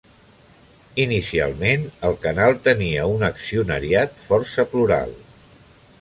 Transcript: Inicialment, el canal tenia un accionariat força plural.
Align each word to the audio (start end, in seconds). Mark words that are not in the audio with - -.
Inicialment, 1.03 1.83
el 2.09 2.17
canal 2.25 2.57
tenia 2.69 3.05
un 3.13 3.27
accionariat 3.29 4.19
força 4.25 4.67
plural. 4.73 5.19